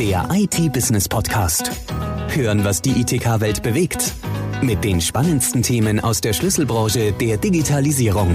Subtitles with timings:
[0.00, 1.70] Der IT-Business-Podcast.
[2.34, 4.14] Hören, was die ITK-Welt bewegt.
[4.62, 8.34] Mit den spannendsten Themen aus der Schlüsselbranche der Digitalisierung.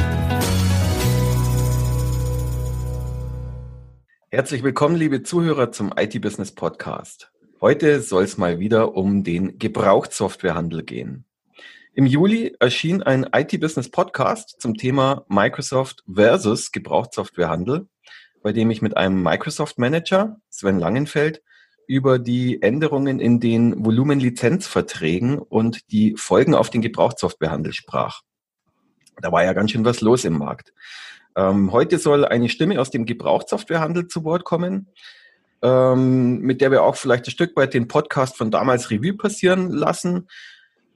[4.30, 7.32] Herzlich willkommen, liebe Zuhörer, zum IT-Business-Podcast.
[7.62, 11.26] Heute soll es mal wieder um den Gebrauchtsoftwarehandel gehen.
[11.96, 17.88] Im Juli erschien ein IT-Business-Podcast zum Thema Microsoft versus Gebrauchtsoftwarehandel
[18.46, 21.42] bei dem ich mit einem Microsoft Manager, Sven Langenfeld,
[21.88, 28.22] über die Änderungen in den Volumenlizenzverträgen und die Folgen auf den Gebrauchtsoftwarehandel sprach.
[29.22, 30.74] Da war ja ganz schön was los im Markt.
[31.36, 34.88] Ähm, heute soll eine Stimme aus dem Gebrauchtsoftwarehandel zu Wort kommen,
[35.62, 39.70] ähm, mit der wir auch vielleicht ein Stück weit den Podcast von damals Revue passieren
[39.70, 40.28] lassen.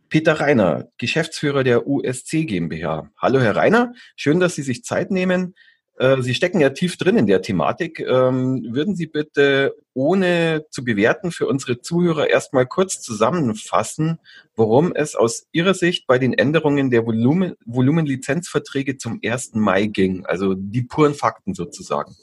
[0.10, 3.12] Peter Reiner, Geschäftsführer der USC GmbH.
[3.18, 3.94] Hallo, Herr Reiner.
[4.16, 5.56] Schön, dass Sie sich Zeit nehmen.
[6.00, 8.00] Äh, Sie stecken ja tief drin in der Thematik.
[8.00, 14.20] Ähm, würden Sie bitte, ohne zu bewerten, für unsere Zuhörer erstmal kurz zusammenfassen,
[14.56, 19.56] worum es aus Ihrer Sicht bei den Änderungen der Volumen, Volumenlizenzverträge zum 1.
[19.56, 20.26] Mai ging?
[20.26, 22.16] Also die puren Fakten sozusagen.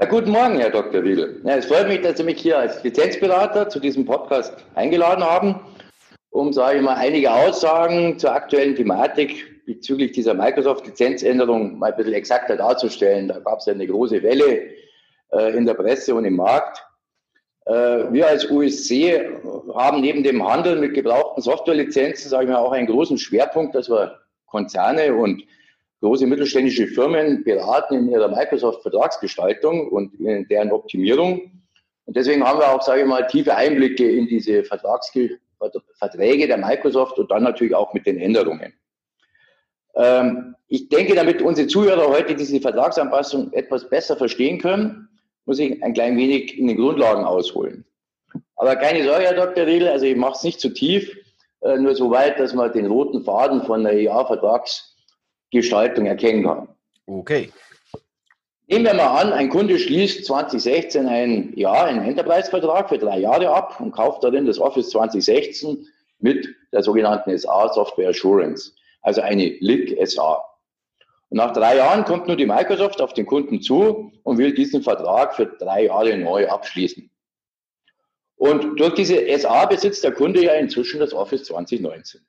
[0.00, 1.02] Ja, guten Morgen, Herr Dr.
[1.02, 1.40] Riedel.
[1.44, 5.60] Ja, es freut mich, dass Sie mich hier als Lizenzberater zu diesem Podcast eingeladen haben,
[6.30, 12.14] um, sage ich mal, einige Aussagen zur aktuellen Thematik bezüglich dieser Microsoft-Lizenzänderung mal ein bisschen
[12.14, 13.28] exakter darzustellen.
[13.28, 14.62] Da gab es ja eine große Welle
[15.30, 16.82] äh, in der Presse und im Markt.
[17.66, 19.28] Äh, wir als USC
[19.74, 23.90] haben neben dem Handel mit gebrauchten Softwarelizenzen, sage ich mal, auch einen großen Schwerpunkt, dass
[23.90, 25.44] wir Konzerne und
[26.00, 31.62] große mittelständische Firmen beraten in ihrer Microsoft-Vertragsgestaltung und in deren Optimierung.
[32.06, 37.18] Und deswegen haben wir auch, sage ich mal, tiefe Einblicke in diese Vertragsverträge der Microsoft
[37.18, 38.72] und dann natürlich auch mit den Änderungen.
[39.94, 45.08] Ähm, ich denke, damit unsere Zuhörer heute diese Vertragsanpassung etwas besser verstehen können,
[45.46, 47.84] muss ich ein klein wenig in den Grundlagen ausholen.
[48.56, 49.66] Aber keine Sorge, Herr Dr.
[49.66, 51.16] Riedel, also ich mache es nicht zu tief,
[51.62, 56.68] äh, nur so weit, dass man den roten Faden von der EA-Vertragsgestaltung erkennen kann.
[57.06, 57.50] Okay.
[58.66, 63.48] Nehmen wir mal an, ein Kunde schließt 2016 ein Jahr, einen Enterprise-Vertrag für drei Jahre
[63.48, 65.86] ab und kauft darin das Office 2016
[66.18, 70.44] mit der sogenannten SA Software Assurance also eine LIC SA.
[71.30, 74.82] Und nach drei Jahren kommt nur die Microsoft auf den Kunden zu und will diesen
[74.82, 77.10] Vertrag für drei Jahre neu abschließen.
[78.36, 82.20] Und durch diese SA besitzt der Kunde ja inzwischen das Office 2019.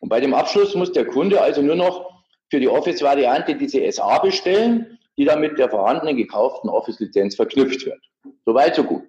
[0.00, 2.10] Und bei dem Abschluss muss der Kunde also nur noch
[2.50, 8.00] für die Office-Variante diese SA bestellen, die dann mit der vorhandenen gekauften Office-Lizenz verknüpft wird.
[8.44, 9.04] Soweit, so gut.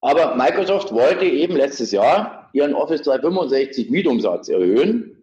[0.00, 5.22] Aber Microsoft wollte eben letztes Jahr ihren Office 365 Mietumsatz erhöhen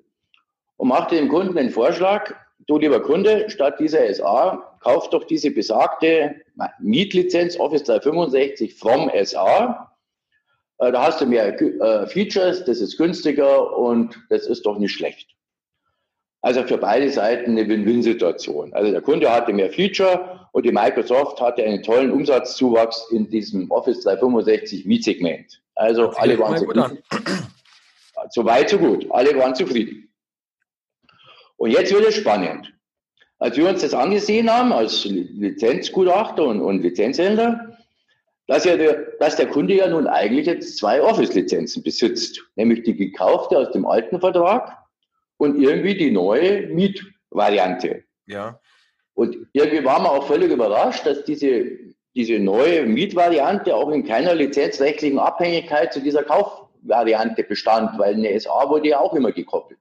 [0.78, 2.34] und machte dem Kunden den Vorschlag,
[2.68, 6.36] du lieber Kunde, statt dieser SA, kauf doch diese besagte
[6.80, 9.94] Mietlizenz Office 365 vom SA.
[10.80, 14.94] Äh, da hast du mehr äh, Features, das ist günstiger und das ist doch nicht
[14.94, 15.30] schlecht.
[16.42, 18.74] Also für beide Seiten eine Win-Win-Situation.
[18.74, 23.70] Also der Kunde hatte mehr Feature und die Microsoft hatte einen tollen Umsatzzuwachs in diesem
[23.72, 25.62] Office 365 Mietsegment.
[25.78, 27.04] Also alle waren zufrieden.
[28.32, 29.06] So weit, so gut.
[29.12, 30.12] Alle waren zufrieden.
[31.58, 32.74] Und jetzt wird es spannend.
[33.38, 37.78] Als wir uns das angesehen haben, als Lizenzgutachter und, und Lizenzhändler,
[38.48, 42.96] dass, ja der, dass der Kunde ja nun eigentlich jetzt zwei Office-Lizenzen besitzt, nämlich die
[42.96, 44.76] gekaufte aus dem alten Vertrag
[45.38, 48.04] und irgendwie die neue Mietvariante.
[48.26, 48.60] Ja.
[49.14, 51.70] Und irgendwie waren wir auch völlig überrascht, dass diese,
[52.18, 58.68] diese neue Mietvariante auch in keiner lizenzrechtlichen Abhängigkeit zu dieser Kaufvariante bestand, weil eine SA
[58.70, 59.80] wurde ja auch immer gekoppelt.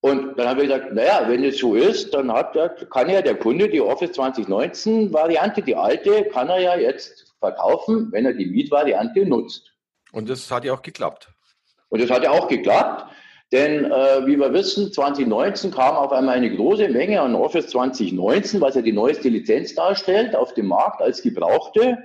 [0.00, 3.34] Und dann haben wir gesagt, naja, wenn es so ist, dann der, kann ja der
[3.34, 8.46] Kunde die Office 2019 Variante, die alte, kann er ja jetzt verkaufen, wenn er die
[8.46, 9.74] Mietvariante nutzt.
[10.12, 11.28] Und das hat ja auch geklappt.
[11.90, 13.04] Und das hat ja auch geklappt.
[13.52, 18.60] Denn äh, wie wir wissen, 2019 kam auf einmal eine große Menge an Office 2019,
[18.60, 21.96] was ja die neueste Lizenz darstellt, auf dem Markt als gebrauchte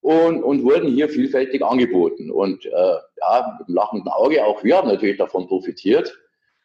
[0.00, 2.30] und, und wurden hier vielfältig angeboten.
[2.30, 6.16] Und äh, ja, mit dem lachenden Auge, auch wir haben natürlich davon profitiert,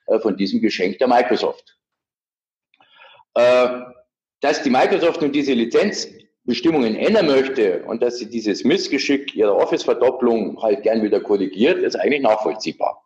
[0.06, 1.76] äh, von diesem Geschenk der Microsoft.
[3.34, 3.82] Äh,
[4.42, 10.62] dass die Microsoft nun diese Lizenzbestimmungen ändern möchte und dass sie dieses Missgeschick ihrer Office-Verdopplung
[10.62, 13.05] halt gern wieder korrigiert, ist eigentlich nachvollziehbar.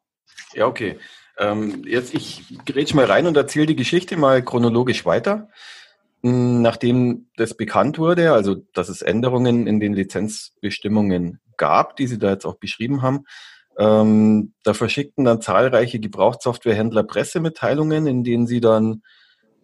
[0.54, 0.98] Ja, okay.
[1.38, 5.50] Ähm, jetzt, ich gerät mal rein und erzähle die Geschichte mal chronologisch weiter.
[6.24, 12.20] Hm, nachdem das bekannt wurde, also dass es Änderungen in den Lizenzbestimmungen gab, die Sie
[12.20, 13.26] da jetzt auch beschrieben haben,
[13.78, 19.04] ähm, da verschickten dann zahlreiche Gebrauchtsoftwarehändler Pressemitteilungen, in denen sie dann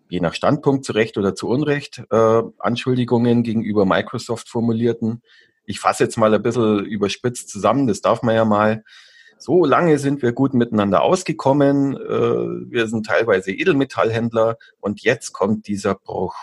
[0.07, 5.21] je nach Standpunkt zu Recht oder zu Unrecht äh, Anschuldigungen gegenüber Microsoft formulierten.
[5.65, 8.83] Ich fasse jetzt mal ein bisschen überspitzt zusammen, das darf man ja mal.
[9.37, 11.95] So lange sind wir gut miteinander ausgekommen.
[11.95, 16.35] Äh, wir sind teilweise Edelmetallhändler und jetzt kommt dieser Bruch.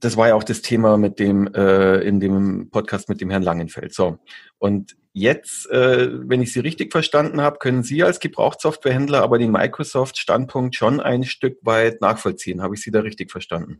[0.00, 3.42] Das war ja auch das Thema mit dem äh, in dem Podcast mit dem Herrn
[3.42, 3.94] Langenfeld.
[3.94, 4.18] So
[4.58, 9.52] und jetzt, äh, wenn ich Sie richtig verstanden habe, können Sie als Gebrauchtsoftwarehändler aber den
[9.52, 12.62] Microsoft-Standpunkt schon ein Stück weit nachvollziehen.
[12.62, 13.78] Habe ich Sie da richtig verstanden?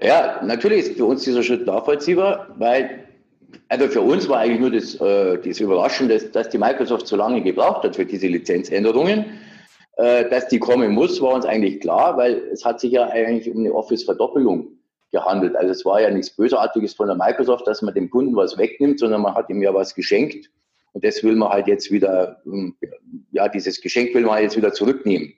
[0.00, 3.09] Ja, natürlich ist für uns dieser Schritt nachvollziehbar, weil
[3.68, 7.16] also für uns war eigentlich nur das, äh, das Überraschende, dass, dass die Microsoft so
[7.16, 9.26] lange gebraucht hat für diese Lizenzänderungen.
[9.96, 13.52] Äh, dass die kommen muss, war uns eigentlich klar, weil es hat sich ja eigentlich
[13.52, 14.68] um eine Office-Verdoppelung
[15.12, 15.56] gehandelt.
[15.56, 18.98] Also es war ja nichts Bösartiges von der Microsoft, dass man dem Kunden was wegnimmt,
[18.98, 20.50] sondern man hat ihm ja was geschenkt.
[20.92, 22.76] Und das will man halt jetzt wieder, ähm,
[23.30, 25.34] ja, dieses Geschenk will man halt jetzt wieder zurücknehmen.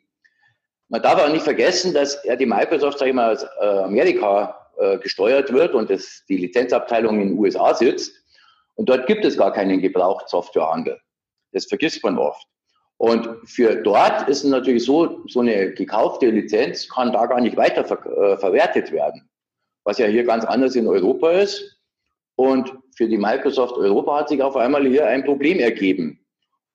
[0.89, 4.62] Man darf auch nicht vergessen, dass ja die Microsoft, sag ich mal, aus äh, Amerika
[4.79, 8.15] äh, gesteuert wird und das, die Lizenzabteilung in den USA sitzt.
[8.75, 10.99] Und dort gibt es gar keinen Gebrauchtsoftwarehandel.
[11.53, 12.47] Das vergisst man oft.
[12.97, 17.57] Und für dort ist es natürlich so, so eine gekaufte Lizenz kann da gar nicht
[17.57, 19.29] weiter ver äh, verwertet werden.
[19.85, 21.81] Was ja hier ganz anders in Europa ist.
[22.37, 26.21] Und für die Microsoft Europa hat sich auf einmal hier ein Problem ergeben.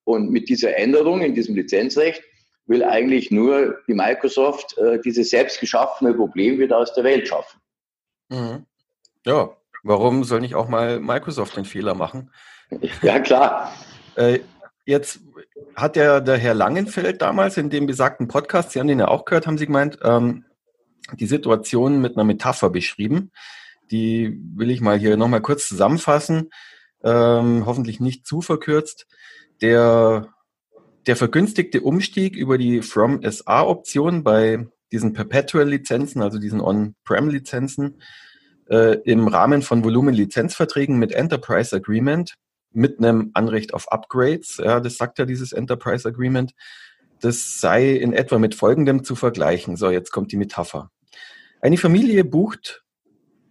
[0.04, 2.22] Und mit dieser Änderung in diesem Lizenzrecht
[2.66, 7.60] will eigentlich nur die Microsoft äh, dieses selbst geschaffene Problem wieder aus der Welt schaffen.
[8.30, 8.66] Mhm.
[9.26, 9.50] Ja,
[9.84, 12.32] warum soll nicht auch mal Microsoft einen Fehler machen?
[13.02, 13.72] Ja, klar.
[14.16, 14.40] Äh,
[14.86, 15.22] jetzt
[15.78, 19.24] hat ja der Herr Langenfeld damals in dem besagten Podcast, Sie haben den ja auch
[19.24, 20.44] gehört, haben Sie gemeint, ähm,
[21.14, 23.32] die Situation mit einer Metapher beschrieben.
[23.92, 26.50] Die will ich mal hier nochmal kurz zusammenfassen,
[27.04, 29.08] ähm, hoffentlich nicht zu verkürzt.
[29.62, 30.34] Der,
[31.06, 38.02] der vergünstigte Umstieg über die From SA-Option bei diesen Perpetual-Lizenzen, also diesen On-Prem-Lizenzen,
[38.70, 42.36] äh, im Rahmen von Volumen-Lizenzverträgen mit Enterprise Agreement
[42.72, 46.54] mit einem Anrecht auf Upgrades, ja, das sagt ja dieses Enterprise Agreement,
[47.22, 49.76] das sei in etwa mit folgendem zu vergleichen.
[49.76, 50.92] So, jetzt kommt die Metapher.
[51.62, 52.84] Eine Familie bucht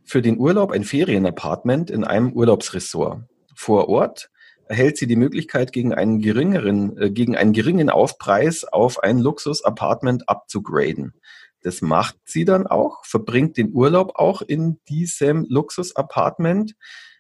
[0.05, 3.25] für den Urlaub ein Ferienapartment in einem Urlaubsressort.
[3.57, 4.31] Vor Ort
[4.69, 10.29] erhält sie die Möglichkeit, gegen einen geringeren, äh, gegen einen geringen Aufpreis auf ein Luxus-Apartment
[10.29, 11.15] abzugraden.
[11.63, 16.75] Das macht sie dann auch, verbringt den Urlaub auch in diesem Luxus-Apartment,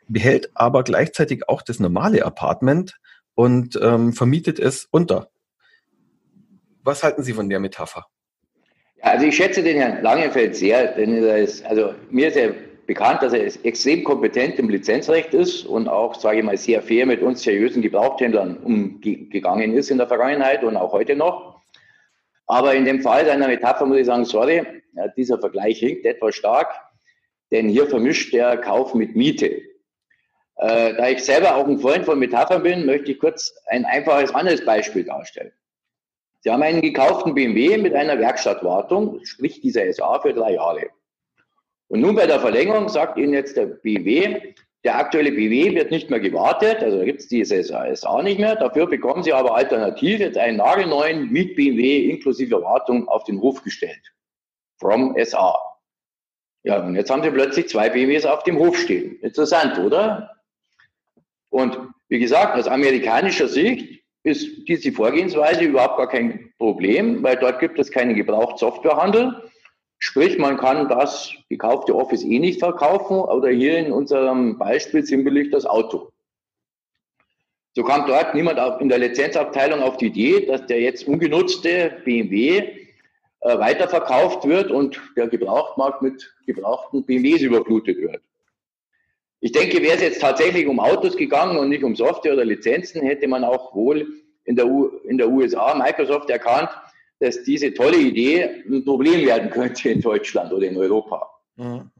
[0.08, 2.96] behält aber gleichzeitig auch das normale Apartment
[3.34, 5.30] und ähm, vermietet es unter.
[6.82, 8.06] Was halten Sie von der Metapher?
[9.00, 12.54] Also ich schätze den Herrn Langenfeld sehr, denn er ist, also mir ist er
[12.86, 17.06] bekannt, dass er extrem kompetent im Lizenzrecht ist und auch, sage ich mal, sehr fair
[17.06, 21.60] mit uns seriösen Gebrauchthändlern umgegangen ist in der Vergangenheit und auch heute noch.
[22.46, 24.64] Aber in dem Fall seiner Metapher muss ich sagen, sorry,
[25.16, 26.68] dieser Vergleich hinkt etwas stark,
[27.50, 29.62] denn hier vermischt der Kauf mit Miete.
[30.58, 34.34] Äh, da ich selber auch ein Freund von Metaphern bin, möchte ich kurz ein einfaches
[34.34, 35.52] anderes Beispiel darstellen.
[36.40, 40.90] Sie haben einen gekauften BMW mit einer Werkstattwartung, sprich dieser SA für drei Jahre.
[41.88, 44.54] Und nun bei der Verlängerung sagt Ihnen jetzt der BW,
[44.84, 48.54] der aktuelle BW wird nicht mehr gewartet, also gibt es diese SA nicht mehr.
[48.56, 53.62] Dafür bekommen Sie aber alternativ jetzt einen nagelneuen mit BMW inklusive Wartung auf den Hof
[53.62, 54.12] gestellt.
[54.78, 55.56] From SA.
[56.62, 59.18] Ja, und jetzt haben Sie plötzlich zwei BWs auf dem Hof stehen.
[59.22, 60.36] Interessant, oder?
[61.50, 61.78] Und
[62.08, 67.78] wie gesagt, aus amerikanischer Sicht ist diese Vorgehensweise überhaupt gar kein Problem, weil dort gibt
[67.78, 69.50] es keinen Gebrauchtsoftwarehandel.
[70.06, 75.50] Sprich, man kann das gekaufte Office eh nicht verkaufen oder hier in unserem Beispiel sinnbildlich
[75.50, 76.12] das Auto.
[77.74, 82.58] So kam dort niemand in der Lizenzabteilung auf die Idee, dass der jetzt ungenutzte BMW
[83.40, 88.22] äh, weiterverkauft wird und der Gebrauchtmarkt mit gebrauchten BMWs überflutet wird.
[89.40, 93.02] Ich denke, wäre es jetzt tatsächlich um Autos gegangen und nicht um Software oder Lizenzen,
[93.02, 94.06] hätte man auch wohl
[94.44, 96.70] in der, U in der USA Microsoft erkannt,
[97.20, 101.28] dass diese tolle Idee ein Problem werden könnte in Deutschland oder in Europa.
[101.56, 101.90] Mhm.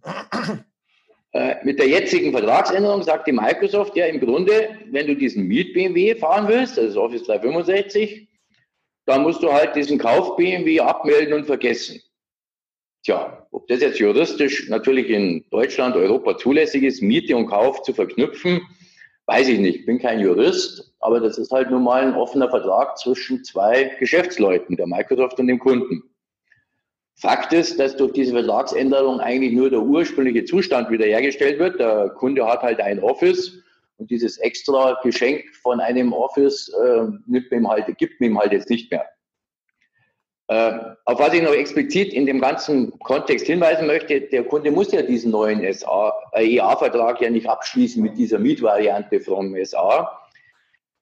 [1.32, 6.14] Äh, mit der jetzigen Vertragsänderung sagt die Microsoft ja im Grunde, wenn du diesen Miet-BMW
[6.14, 8.26] fahren willst, das ist Office 365,
[9.04, 12.00] dann musst du halt diesen Kauf-BMW abmelden und vergessen.
[13.04, 17.92] Tja, ob das jetzt juristisch natürlich in Deutschland, Europa zulässig ist, Miete und Kauf zu
[17.92, 18.62] verknüpfen,
[19.26, 19.80] weiß ich nicht.
[19.80, 23.96] Ich bin kein Jurist, aber das ist halt nun mal ein offener Vertrag zwischen zwei
[23.98, 26.02] Geschäftsleuten, der Microsoft und dem Kunden.
[27.18, 31.80] Fakt ist, dass durch diese Vertragsänderung eigentlich nur der ursprüngliche Zustand wiederhergestellt wird.
[31.80, 33.62] Der Kunde hat halt ein Office
[33.96, 38.68] und dieses extra Geschenk von einem Office äh, nimmt ihm halt, gibt ihm halt jetzt
[38.68, 39.06] nicht mehr.
[40.48, 44.92] Äh, auf was ich noch explizit in dem ganzen Kontext hinweisen möchte, der Kunde muss
[44.92, 50.20] ja diesen neuen EA-Vertrag ja nicht abschließen mit dieser Mietvariante vom SA.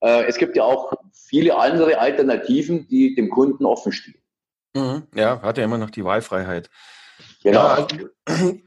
[0.00, 4.20] Äh, es gibt ja auch viele andere Alternativen, die dem Kunden offen stehen.
[4.74, 5.04] Mhm.
[5.14, 6.70] Ja, hat ja immer noch die Wahlfreiheit.
[7.42, 7.60] Genau.
[7.60, 7.86] Ja,
[8.26, 8.58] also,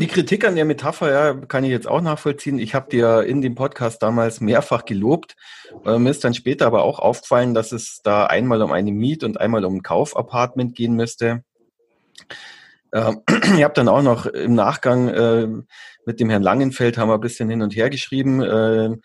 [0.00, 2.58] die Kritik an der Metapher, ja, kann ich jetzt auch nachvollziehen.
[2.58, 5.36] Ich habe dir in dem Podcast damals mehrfach gelobt.
[5.84, 9.22] Äh, mir ist dann später aber auch aufgefallen, dass es da einmal um eine Miet-
[9.22, 11.44] und einmal um ein Kaufapartment gehen müsste.
[12.90, 13.12] Äh,
[13.56, 15.48] ich habe dann auch noch im Nachgang äh,
[16.06, 18.42] mit dem Herrn Langenfeld haben wir ein bisschen hin und her geschrieben.
[18.42, 18.96] Äh,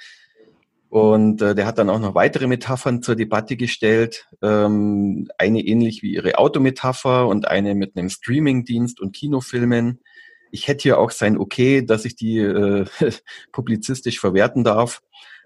[0.90, 4.28] und äh, der hat dann auch noch weitere Metaphern zur Debatte gestellt.
[4.42, 10.00] Ähm, eine ähnlich wie ihre Autometapher und eine mit einem Streamingdienst und Kinofilmen
[10.52, 12.86] ich hätte hier auch sein Okay, dass ich die äh,
[13.52, 15.02] publizistisch verwerten darf.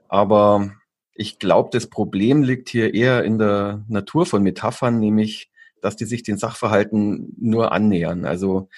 [0.07, 0.71] Aber
[1.13, 6.05] ich glaube, das Problem liegt hier eher in der Natur von Metaphern, nämlich, dass die
[6.05, 8.25] sich den Sachverhalten nur annähern.
[8.25, 8.69] Also,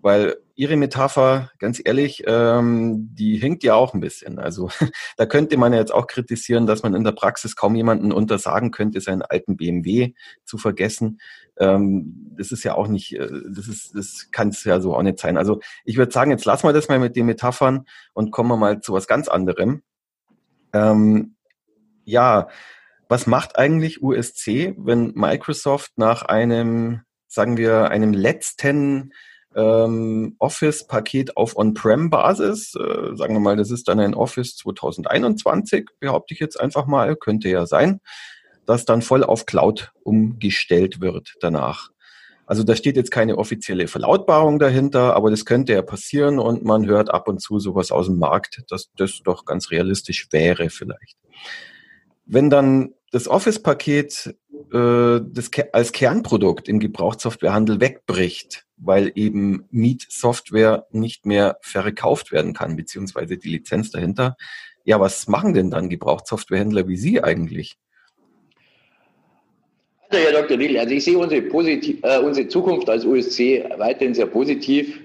[0.00, 4.38] weil Ihre Metapher, ganz ehrlich, ähm, die hinkt ja auch ein bisschen.
[4.38, 4.68] Also
[5.16, 8.70] da könnte man ja jetzt auch kritisieren, dass man in der Praxis kaum jemanden untersagen
[8.70, 10.12] könnte, seinen alten BMW
[10.44, 11.20] zu vergessen.
[11.58, 15.02] Ähm, das ist ja auch nicht, äh, das ist, das kann es ja so auch
[15.02, 15.36] nicht sein.
[15.36, 18.56] Also ich würde sagen, jetzt lassen wir das mal mit den Metaphern und kommen wir
[18.56, 19.82] mal zu was ganz anderem.
[20.72, 21.36] Ähm,
[22.04, 22.48] ja,
[23.08, 29.12] was macht eigentlich USC, wenn Microsoft nach einem, sagen wir, einem letzten
[29.54, 32.74] ähm, Office-Paket auf On-Prem-Basis.
[32.74, 37.16] Äh, sagen wir mal, das ist dann ein Office 2021, behaupte ich jetzt einfach mal,
[37.16, 38.00] könnte ja sein,
[38.66, 41.90] das dann voll auf Cloud umgestellt wird danach.
[42.46, 46.86] Also da steht jetzt keine offizielle Verlautbarung dahinter, aber das könnte ja passieren und man
[46.86, 51.16] hört ab und zu sowas aus dem Markt, dass das doch ganz realistisch wäre vielleicht.
[52.26, 54.34] Wenn dann das Office-Paket
[54.72, 62.76] äh, das als Kernprodukt im Gebrauchtsoftwarehandel wegbricht, weil eben Meet-Software nicht mehr verkauft werden kann,
[62.76, 64.36] beziehungsweise die Lizenz dahinter.
[64.84, 67.76] Ja, was machen denn dann Gebrauchtsoftwarehändler wie Sie eigentlich?
[70.18, 70.58] Herr Dr.
[70.58, 75.00] Will, also ich sehe unsere, äh, unsere Zukunft als USC weiterhin sehr positiv.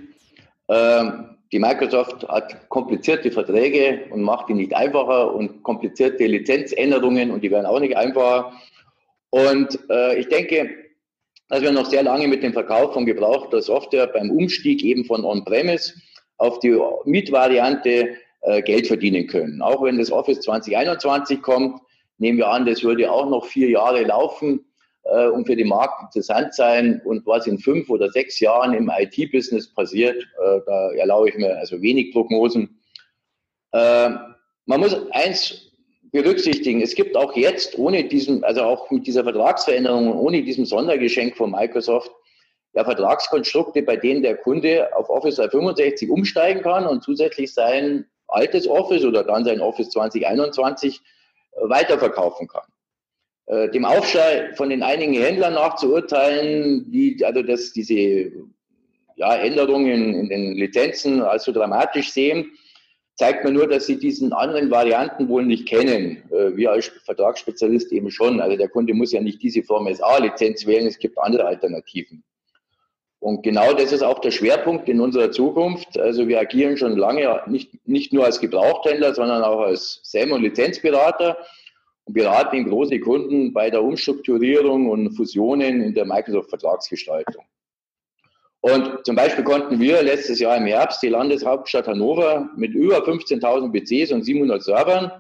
[0.68, 7.42] Ähm, die Microsoft hat komplizierte Verträge und macht die nicht einfacher und komplizierte Lizenzänderungen und
[7.42, 8.52] die werden auch nicht einfacher.
[9.30, 10.70] Und äh, ich denke,
[11.48, 15.24] dass wir noch sehr lange mit dem Verkauf von gebrauchter Software beim Umstieg eben von
[15.24, 15.94] On-Premise
[16.38, 19.62] auf die Mietvariante äh, Geld verdienen können.
[19.62, 21.80] Auch wenn das Office 2021 kommt,
[22.18, 24.67] nehmen wir an, das würde auch noch vier Jahre laufen
[25.12, 27.02] äh, und für den Markt interessant sein.
[27.06, 31.58] Und was in fünf oder sechs Jahren im IT-Business passiert, äh, da erlaube ich mir
[31.58, 32.80] also wenig Prognosen.
[33.72, 34.10] Äh,
[34.66, 35.72] man muss eins
[36.12, 36.82] berücksichtigen.
[36.82, 41.36] Es gibt auch jetzt ohne diesen, also auch mit dieser Vertragsveränderung und ohne diesem Sondergeschenk
[41.36, 42.12] von Microsoft,
[42.74, 48.68] ja, Vertragskonstrukte, bei denen der Kunde auf Office 365 umsteigen kann und zusätzlich sein altes
[48.68, 52.66] Office oder dann sein Office 2021 äh, weiterverkaufen kann.
[53.48, 58.32] Äh, dem Aufschrei von den einigen Händlern nachzuurteilen, die also dass diese
[59.16, 62.52] ja, Änderungen in den Lizenzen als dramatisch sehen,
[63.16, 66.24] zeigt mir nur, dass sie diesen anderen Varianten wohl nicht kennen.
[66.30, 68.42] Äh, wir als Vertragsspezialist eben schon.
[68.42, 72.24] Also der Kunde muss ja nicht diese Form SA-Lizenz wählen, es gibt andere Alternativen.
[73.20, 75.98] Und genau das ist auch der Schwerpunkt in unserer Zukunft.
[75.98, 80.44] Also wir agieren schon lange nicht, nicht nur als Gebrauchthändler, sondern auch als SAM- und
[80.44, 81.38] Lizenzberater
[82.08, 87.44] und beraten große Kunden bei der Umstrukturierung und Fusionen in der Microsoft-Vertragsgestaltung.
[88.62, 93.72] Und zum Beispiel konnten wir letztes Jahr im Herbst die Landeshauptstadt Hannover mit über 15.000
[93.72, 95.12] PCs und 700 Servern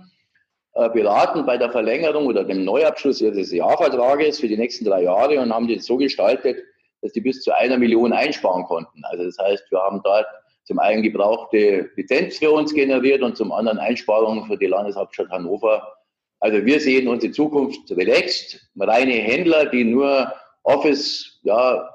[0.73, 5.39] äh, beraten bei der Verlängerung oder dem Neuabschluss ihres Jahrvertrages für die nächsten drei Jahre
[5.39, 6.57] und haben den so gestaltet,
[7.01, 9.03] dass die bis zu einer Million einsparen konnten.
[9.05, 10.25] Also das heißt, wir haben dort
[10.63, 15.96] zum einen gebrauchte Lizenz für uns generiert und zum anderen Einsparungen für die Landeshauptstadt Hannover.
[16.39, 18.69] Also wir sehen unsere Zukunft relaxed.
[18.77, 20.31] Reine Händler, die nur
[20.63, 21.89] Office ja,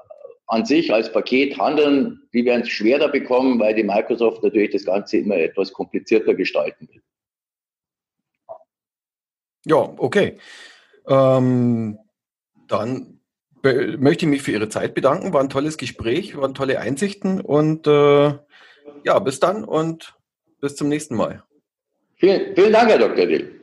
[0.47, 4.85] an sich als Paket handeln, die werden es schwerer bekommen, weil die Microsoft natürlich das
[4.85, 7.01] Ganze immer etwas komplizierter gestalten will.
[9.65, 10.37] Ja, okay.
[11.07, 11.97] Ähm,
[12.67, 13.19] dann
[13.61, 15.33] möchte ich mich für Ihre Zeit bedanken.
[15.33, 18.33] War ein tolles Gespräch, waren tolle Einsichten und äh,
[19.05, 20.15] ja, bis dann und
[20.59, 21.43] bis zum nächsten Mal.
[22.15, 23.25] Vielen, vielen Dank, Herr Dr.
[23.25, 23.62] Dill.